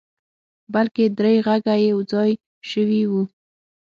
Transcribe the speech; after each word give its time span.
بلکې 0.73 1.03
درې 1.19 1.35
غږه 1.45 1.75
يو 1.89 1.99
ځای 2.11 2.31
شوي 2.71 3.01
وو. 3.11 3.23